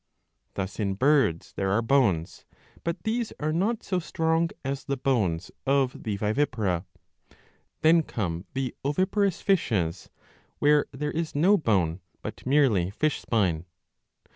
Thus 0.55 0.79
in 0.79 0.95
Birds 0.95 1.53
there 1.53 1.69
are 1.69 1.83
bones, 1.83 2.43
but 2.83 3.03
these 3.03 3.31
are 3.39 3.53
not 3.53 3.83
so 3.83 3.99
strong 3.99 4.49
as 4.65 4.83
the 4.83 4.97
bones 4.97 5.51
of 5.67 6.01
the 6.01 6.17
Vivipara.^ 6.17 6.85
Then 7.81 8.01
come 8.01 8.45
the 8.55 8.73
Oviparous 8.83 9.43
fishes, 9.43 10.09
where 10.57 10.87
there 10.91 11.11
is 11.11 11.35
no 11.35 11.55
bone, 11.55 12.01
but 12.23 12.43
merely 12.47 12.89
fish 12.89 13.21
spine. 13.21 13.67